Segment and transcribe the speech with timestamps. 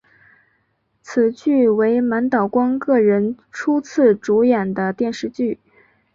[1.03, 5.59] 此剧为满岛光个人初次主演的电视剧。